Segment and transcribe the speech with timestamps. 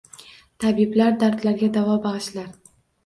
[0.63, 2.49] Tabiblar dardlarga davo bag’ishlar